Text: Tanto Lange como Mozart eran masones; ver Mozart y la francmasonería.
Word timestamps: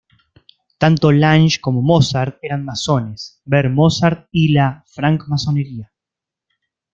Tanto 0.79 1.11
Lange 1.11 1.61
como 1.61 1.83
Mozart 1.83 2.39
eran 2.41 2.65
masones; 2.65 3.39
ver 3.45 3.69
Mozart 3.69 4.27
y 4.31 4.51
la 4.51 4.83
francmasonería. 4.87 5.91